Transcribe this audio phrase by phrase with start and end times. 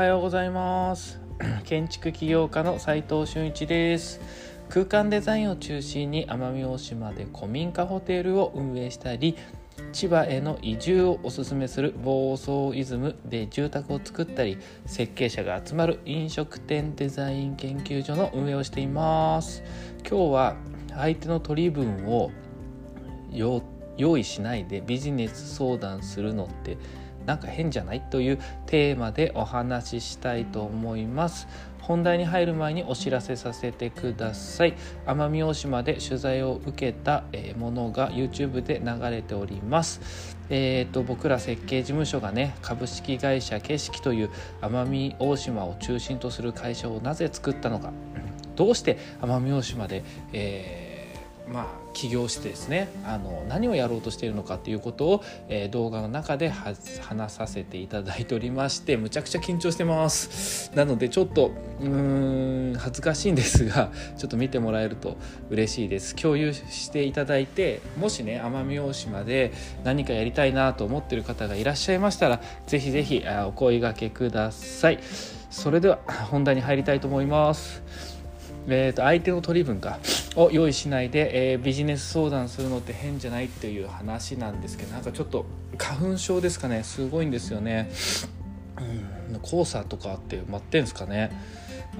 [0.00, 1.20] はようございます。
[1.64, 4.18] 建築起業家の斉藤俊一です。
[4.70, 9.36] 空間デザインを中心に奄美大島で古民家ホテルを運営したり
[9.92, 19.62] 千葉への移住をおすすめする房総イズムで住宅を作ったり設計者が集まる飲食店デザイン研究所の運営をしています。
[20.08, 20.56] 今日は
[20.94, 22.30] 相手の取り分を
[23.98, 26.78] 用意しないでビジネス相談するのって
[27.26, 28.00] なんか変じゃない？
[28.00, 31.46] というテーマでお話ししたいと思います。
[31.80, 34.74] 本題に入る前にお知らせさせてください。
[35.06, 37.24] 奄美大島で取材を受けた
[37.58, 40.36] ものが YouTube で流れております。
[40.50, 47.92] えーと、僕ら設計事務所がね株式会社景色という奄美大島を中心とする会社をなぜ作ったのか。
[48.56, 50.89] どうして奄美大島で、えー
[51.52, 60.70] まあ、起業してですねあの何をやろうとしているのかということを、えー、動画の中で話させていただいておりましてむちゃくちゃ緊張してます。
[60.76, 65.16] なのでちょっとうん恥ずかしいんですがちょっと見てもらえると
[65.50, 66.14] 嬉しいです。
[66.14, 75.00] 共有していただいてもしね奄美大島で何かやりたいなと思ってる方がいらっしゃいましたら是非是非お声がけください。
[75.50, 75.98] それでは
[76.30, 78.19] 本題に入りたいと思います。
[78.68, 79.98] えーと相手の取り分か。
[80.36, 85.44] を用意しないで、えー、ビジネス相談するのって変じゃないっていう話なんですけどなんかちょっと
[85.76, 86.84] 花粉症ですかね。
[86.84, 87.90] すごいんですよね。
[89.30, 91.32] うん、黄砂とかって待ってんですかね。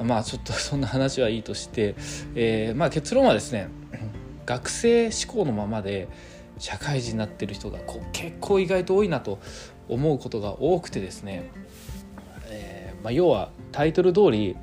[0.02, 1.94] まあちょっとそんな話はいいとして、
[2.34, 3.68] えー、まあ、結論はですね
[4.46, 6.08] 学生志向のままで
[6.58, 9.40] 社会人になってる人がこう結構意外と多いなと
[9.88, 11.50] 思うことが多くてですね、
[12.48, 14.56] えー、まあ、要はタイトル通り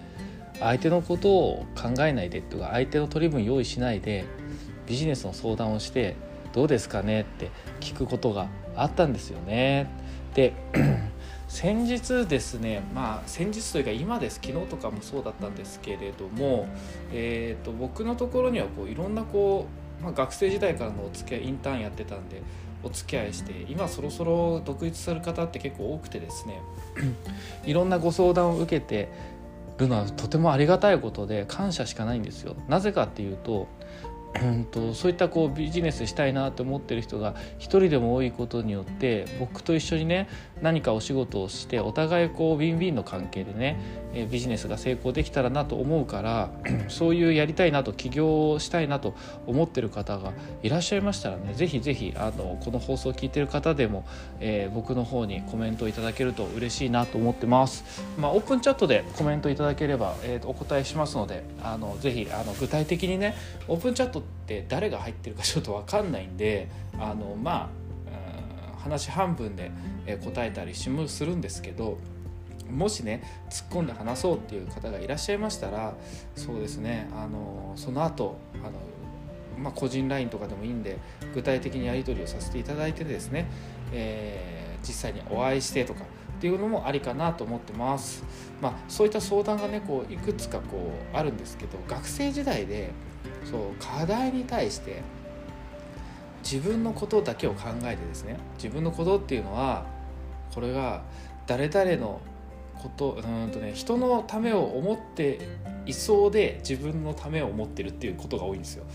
[0.59, 4.25] 相手のことを考えないでとか相手の取り分用意しないで
[4.87, 6.15] ビジネスの相談をして
[6.53, 9.89] どうですかねって聞くことがあったんですよね。
[10.33, 10.53] で
[11.47, 16.67] 先日ですねまあ先日というか今です昨日とかもそうだったんですけれども、
[17.11, 19.65] えーと、僕のところにはこういろんなこ
[20.01, 22.41] う、まあ、学生時代からのお付き合いインターンやってたんで
[22.83, 26.61] お付き合いして今そろそろ独立する方って結構多くてですね
[27.65, 29.09] いろんなご相談を受けて
[29.77, 32.55] るのはとてもありがたいことで感謝しかないんですよ。
[32.67, 33.67] なぜかっていうと
[34.41, 40.27] うんとそういったこうビジネスしたいなと思ってる人が一人でも多いことによって僕と一緒にね
[40.61, 43.79] 何かお仕事をしてお互いこうウィンウィンの関係でね
[44.31, 46.49] ビジネスが成功できたらなと思うから
[46.87, 50.33] そういうやりたいなと起業したいなと思ってる方が
[50.63, 54.05] いらっしゃいましたらね是非是非あのこの放送を聞いてる方でも、
[54.39, 57.83] えー、僕の方にコメントいただけると嬉しいなと思ってます。
[58.17, 63.35] まあ、オープンチャットでコメントいただければ、えー、お答えしますのであのぜひあの具体的にね
[63.67, 66.69] オープンチャットって誰が入ってるかちょっと分かんないんで
[66.99, 67.87] あのまあ
[68.77, 69.71] 話半分で
[70.23, 71.97] 答えたりするんですけど
[72.69, 75.93] もしね突っ込んで話そうっていう方がいらっしゃいましたら
[76.35, 78.71] そうですねあのその後あの
[79.57, 80.99] まあ、個人 LINE とかでもいいんで
[81.33, 83.47] 具体的にやり取りをさせていただいてですね、
[83.91, 88.23] えー、実際にお会いしてとかっていうのもありかなと思ってます。
[88.61, 92.91] まあ、そういった相談がねこういくつかこうあるんですけど学生時代で
[93.49, 95.01] そう課題に対して
[96.43, 99.85] 自分のことだけを考えてですね自分のことっていうのは
[100.53, 101.01] これが
[101.45, 102.21] 誰々の
[102.77, 105.39] ことうんとね人のためを思って
[105.85, 108.85] いそうで自分のためを思ってるっていうことが多いんですよ。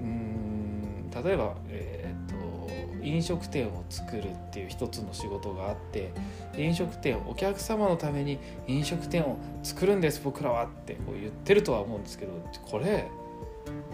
[0.00, 6.10] うん例えば、えーと、飲食店を作るっていう一つの仕事があって
[6.56, 12.32] 飲食店お客様のために飲食店を作るんです僕らはってこう言ってるとは思うんですけど
[12.66, 13.06] これ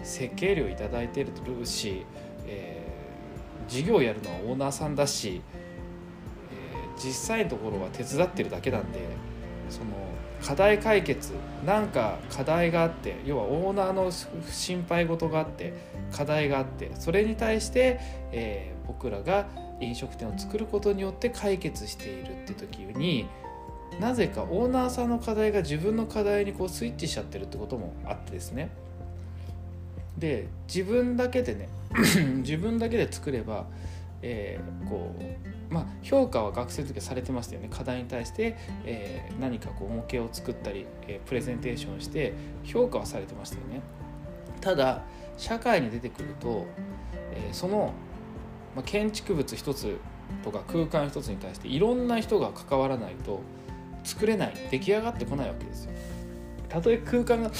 [0.03, 1.31] 設計料頂いてる
[1.65, 2.05] し、
[2.45, 5.41] えー、事業やるのはオーナーさんだし
[6.51, 8.99] え実際のところは手伝ってるだけなんで
[9.69, 9.91] その
[10.43, 11.33] 課題解決
[11.65, 14.11] なんか課題があって要はオーナーの
[14.49, 15.73] 心配事があって
[16.11, 17.99] 課題があってそれに対して、
[18.31, 19.47] えー、僕らが
[19.79, 23.27] 飲食店を作ることによって解決しているって時に
[23.99, 28.69] なぜかオーナーさんの課題が自分の課題にこうスイッチしちゃってるってこともあってですね。
[30.21, 31.67] で自分だけでね
[32.39, 33.67] 自分だけで作れば
[34.23, 37.69] えー、こうまあ、評価は学生の時はされてましたよね。
[37.71, 42.33] 課題に対して、えー、何かこう模型を作ったり、え、プレゼンテーションして
[42.65, 43.81] 評価はされてましたよね。
[44.59, 45.01] ただ
[45.37, 46.67] 社会に出てくると、
[47.31, 47.93] えその、
[48.75, 49.95] まあ、建築物一つ
[50.43, 53.39] とか空間一つに対していろんな人が関わらないと
[54.03, 55.93] 作れない出来上がってこないわけですよ。
[56.67, 57.51] たとえ空間が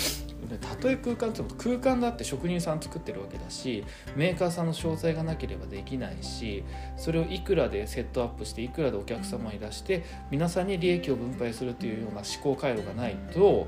[0.52, 3.86] でたとえ空間っても空間だって職人さん作ってるわけだし
[4.18, 6.66] メーカーさんの商材がなければできないし
[6.98, 13.66] それをいくらでセットアップしていくらでお客様に出して皆さんに利益を分配するというような思考回路がないと、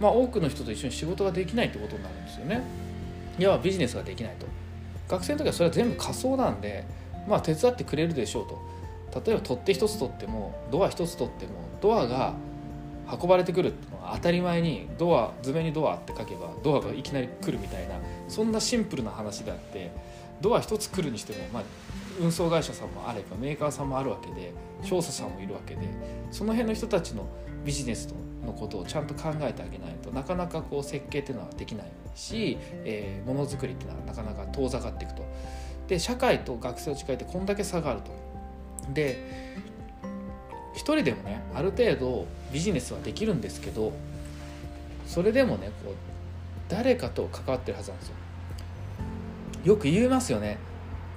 [0.00, 2.62] まあ、多くの人と一緒に仕事ができないってことになるんですよね。
[3.38, 4.46] いわばビジネスができないと。
[5.08, 6.84] 学生の時はそれは全部仮想なんで、
[7.28, 9.22] まあ、手伝ってくれるでしょうと。
[9.26, 12.34] 例えば取っ手一つ取ってもドア一つ取ってもドアが
[13.20, 17.94] 運ばれてくるって当たり前にドア図面にドアって書けばドアがいきなり来るみたいな
[18.28, 19.90] そんなシンプルな話であって
[20.40, 21.62] ドア一つ来るにしても、まあ、
[22.20, 25.88] 運送会社さんもあればメーカーさんもあるわけで商社さんもいるわけで
[26.30, 27.26] その辺の人たちの
[27.64, 28.14] ビジネス
[28.44, 35.24] のことをちゃんと考えてあげないとなかなかこう設計っていうのはできないし、えー、ものづくりっていうのはなかなか遠ざかっていくと。
[35.88, 38.10] で社会と学生を近いってこんだけ差があると。
[38.92, 39.18] で
[40.94, 43.92] 人でもねある程度ビジネスはできるんですけど
[45.06, 45.94] それでもねこう
[46.68, 48.14] 誰かと関わってるはずなんですよ。
[49.64, 50.58] よく言いますよね。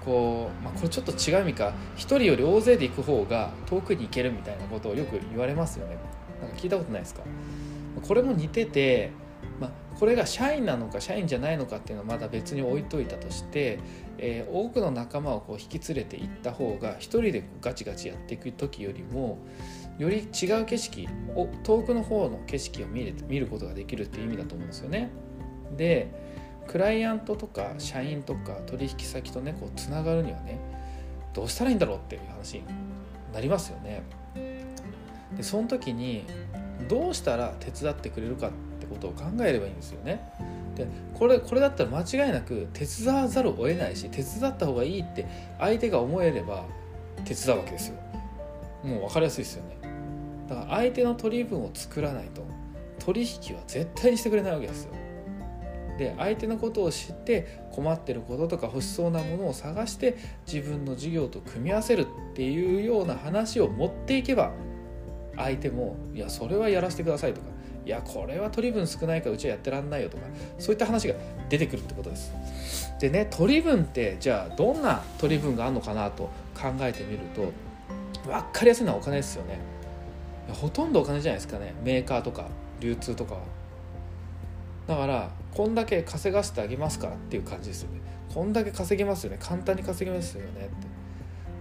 [0.03, 5.97] こう、まあ、これちょっと違う意味か一人より大勢で行く方が遠くに行けるみたいなことをよく言われますよね。
[6.41, 7.21] なんか聞いたことないですか？
[8.01, 9.11] これも似てて、
[9.59, 13.79] まあ、これが社員なのか社員じゃないのかっていうのはまだ別に置いといたとして、
[14.21, 19.39] えー、多くの仲間をこう引き連れて行った方が一人でガチガチやっていく時よりも
[19.97, 25.09] より違う景色を遠くの方の景色を見れ見ることができるっていう意味だと思うんですよね。
[25.75, 26.11] で
[26.67, 30.59] クライアントとか社員とか取引先とねこうつながるにはね
[31.33, 32.63] どうしたらいいんだろうっていう話に
[33.33, 34.03] なりますよね。
[35.35, 36.25] でその時に
[36.87, 40.31] どうしたら手伝ってくれるかってことを考えればいいんですよね。
[40.79, 45.25] でこれこれだったら間違いなく手伝わざるを得ないし手伝った方がいいって
[45.59, 46.65] 相手が思えれば
[47.25, 47.95] 手伝うわけですよ。
[48.83, 49.77] もう分かりやすいですよね。
[50.47, 52.43] だから相手の取り分を作らないと
[52.99, 54.93] 取引は絶対にしてくれないわけですよ。
[55.97, 60.15] で相手のことを知って困ってることとか欲しそうなものを探して
[60.51, 62.05] 自分の事業と組み合わせるっ
[62.35, 64.53] ていうような話を持っていけば
[65.35, 67.47] 相手も「いやそれはやらせてください」とか
[67.85, 70.23] 「いやこれは取り分少ないからうちはやってらんないよ」とか
[70.57, 71.15] そういった話が
[71.49, 72.33] 出てくるってことです。
[72.99, 76.23] でね取り分ってじゃあどんな取り分があるのかなと
[76.53, 77.51] 考えてみると
[78.29, 79.59] 分かりやすいのはお金ですよね。
[80.49, 82.47] ほとんどお金じゃないですかねメーカーとか
[82.79, 83.41] 流通とかは。
[84.87, 88.01] だからこんだけ稼がせてあげますからっていう感じですよね
[88.33, 90.87] こんだけ稼げますよね簡単に稼げますよねって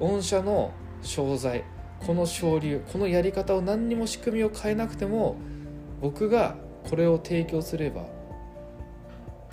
[0.01, 0.73] 御社の
[1.03, 1.63] 商材
[2.07, 5.37] この省流このやり方を何にも仕組みを変えなくても
[6.01, 6.57] 僕が
[6.89, 8.07] これを提供すれば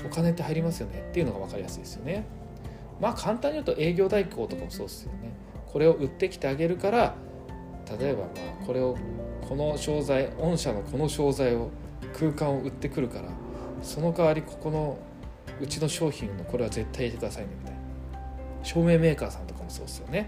[0.06, 2.25] お金って入りますよねっていうのが分かりやすいですよね。
[3.01, 5.33] まあ簡単に言うと営業代行とかもそうですよね。
[5.65, 7.15] これを売ってきてあげるから
[8.00, 8.27] 例えばま
[8.62, 8.95] あこれを
[9.47, 11.69] この商材御社のこの商材を
[12.18, 13.30] 空間を売ってくるから
[13.81, 14.97] その代わりここの
[15.59, 17.80] うちの商品のこれは絶対入れてくださいねみたいな。
[18.63, 20.27] 照明メーカーさんとかもそうですよね、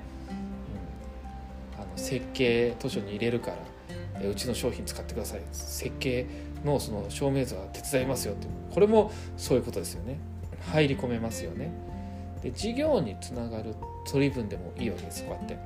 [1.76, 3.58] うん、あの設計図書に入れるから。
[4.24, 5.42] うちの商品使ってください。
[5.52, 6.26] 設計
[6.66, 8.48] のその照明図は手伝いますよって。
[8.74, 10.18] これもそういうことですよね。
[10.72, 11.72] 入り込めますよね。
[12.42, 13.76] で事業につながる
[14.06, 15.24] 取り分でもいいわけです。
[15.24, 15.58] こうやって。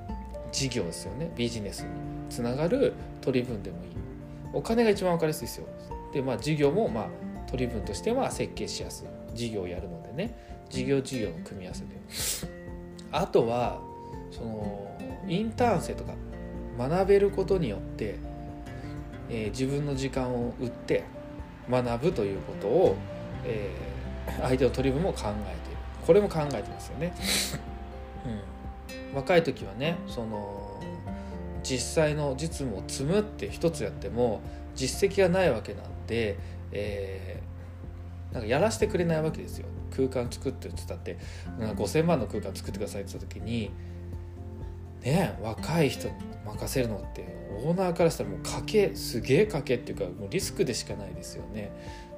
[0.52, 1.32] 事業ですよね。
[1.36, 1.88] ビジネスに
[2.30, 3.92] つながる取り分でもいい。
[4.54, 5.68] お金が一番分かりやすいですよ。
[6.14, 9.08] でまあ事業もまあ取り分としては設計しやすい。
[9.36, 10.38] 事業をやるのでね。
[10.70, 11.90] 事業事業の組み合わせで。
[13.12, 13.82] あとは
[14.30, 16.14] そのインターン生とか
[16.78, 18.18] 学べることによって、
[19.32, 21.06] えー、自分の時間を売って
[21.70, 22.96] 学ぶということを、
[23.46, 25.78] えー、相手の取り分も考えている。
[26.06, 27.14] これも考えてますよね、
[29.12, 30.82] うん、若い時はねその
[31.64, 34.42] 実際の実務を積むって一つやっても
[34.76, 36.40] 実績がないわけなんで
[36.72, 39.68] えー、なんかやらせてくれないわけですよ。
[39.96, 41.18] 空間作ってって言ったって。
[41.60, 43.72] なんか5,000万の空間作ってくださいって言った時に
[45.02, 46.14] ね若い人に
[46.46, 47.26] 任せるのって
[47.64, 51.72] オーナーからしたらもう賭けすげえ賭けっていうかもうリスクでしかないですよね。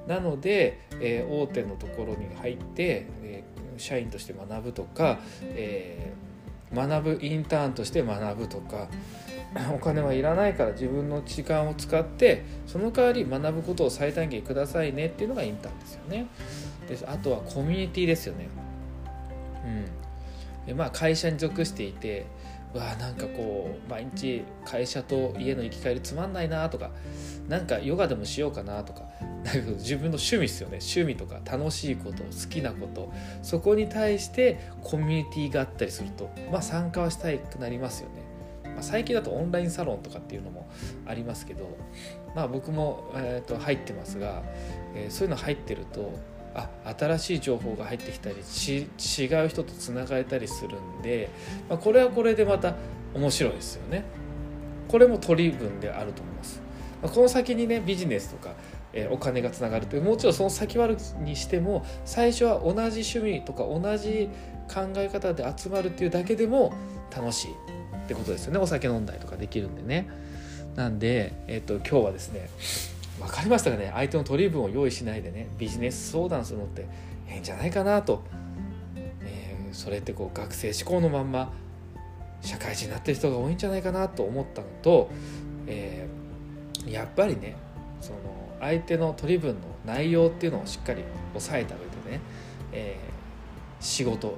[0.06, 8.88] なので、えー、大手のところに入って、えー、社員として学ぶとか、えー、学ぶインターンとして学ぶとか
[9.74, 16.26] お金はいらないから自分の時間を使ってその代わり学ぶことを最短限くださいねっていうのがインターンですよね。
[16.88, 18.48] であとはコミュニティですよね。
[19.64, 22.24] うんでまあ、会社に属していて
[22.74, 26.90] わなんかこう毎日会社と家の行き帰りつまんないなとか
[27.48, 29.02] なんかヨガでもしようかなとか
[29.44, 33.12] なんか自分の趣味ですよね趣味とか楽しいこと好きなこと
[33.42, 38.24] そこに対してコミュニティがあったりするとまあ参加はしたくなりますよね。
[38.74, 40.68] まあ、最近だとオンラインサロンとかっていうのも
[41.06, 41.76] ありますけど、
[42.34, 44.42] まあ、僕も、えー、と入ってますが、
[44.96, 46.12] えー、そういうの入ってると
[46.54, 51.30] あ新しい情報が入ってきたり違う人とつながれたりするんで、
[51.68, 52.74] まあ、これはこれでまた
[53.12, 54.04] 面白いですよね。
[54.88, 56.60] これも取り分であると思います。
[57.02, 58.54] まあ、この先にねビジネスとか
[58.94, 64.30] えお金がつながるというもちろんその先悪にしても最初は同じ趣味とか同じ
[64.72, 66.72] 考え方で集まるっていうだけでも
[67.14, 67.54] 楽しいっ
[68.06, 70.08] てことですよねお酒飲んだりとかできるんでね。
[70.76, 72.48] なんで、えっと、今日はですね
[73.18, 73.90] 分かりましたかね？
[73.94, 76.86] 相手の取り分を用意しないでねビジネス相談するのって
[77.26, 78.22] 変じゃないかなと、
[78.96, 81.52] えー、それってこう学生志向のまんま
[82.40, 85.10] 社会人になってる人が多いんじゃないかなと思ったのと、
[85.66, 87.56] えー、やっぱりね
[88.00, 88.18] その
[88.60, 91.02] 相手の取り分の内容っていうのをしっかり
[91.34, 92.20] 押さえた上でね、
[92.72, 94.36] えー、仕事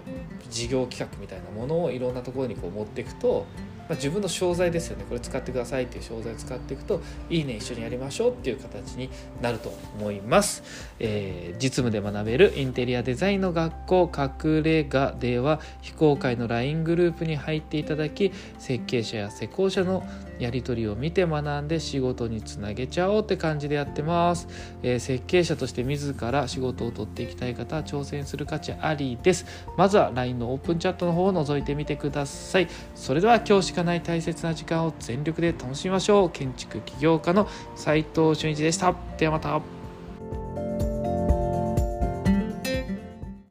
[0.50, 3.46] 事業企画みたいなものをいろんなところにこう持っていくと
[3.88, 5.04] まあ、自分の商材ですよね。
[5.08, 7.00] これ使ってくださいっていう商材を使っていくと
[7.30, 10.62] いいね一緒にやりましょうっていう形になると思います、
[10.98, 20.04] えー、実務で学べるインテリアデザインの学校隠れ家では非公開の LINE グループに入っていただき設計者や施工者の
[20.38, 24.48] やり取りを見て学んで仕事につなげちゃおうって感じでやってます、
[24.82, 29.46] えー、設計者として自ら仕事を取っていきたい方は挑戦する価値ありです。
[29.76, 32.68] まずは LINE のオープンチャットの方を覗いてみてください。
[32.94, 36.30] それでは今日しかない大切な時間を全力で楽しみましょう。
[36.30, 38.94] 建築起業家の斉藤俊一でした。
[39.18, 39.75] ではまた。